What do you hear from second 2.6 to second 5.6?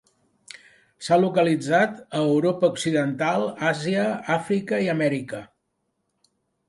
occidental, Àsia, Àfrica i Amèrica.